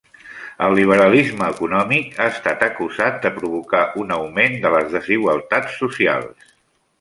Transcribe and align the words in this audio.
El 0.67 0.71
liberalisme 0.77 1.49
econòmic 1.55 2.17
ha 2.23 2.27
estat 2.37 2.63
acusat 2.69 3.19
de 3.27 3.33
provocar 3.37 3.83
un 4.05 4.15
augment 4.17 4.57
de 4.65 4.73
les 4.79 4.89
desigualtats 4.97 5.77
socials. 5.85 6.51